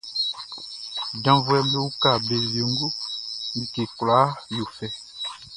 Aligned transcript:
Janvuɛʼm 1.23 1.65
be 1.71 1.77
uka 1.89 2.11
be 2.25 2.35
wiengu, 2.51 2.87
like 3.55 3.77
kwlaa 3.97 4.27
yo 4.55 4.63
fɛ. 4.75 4.87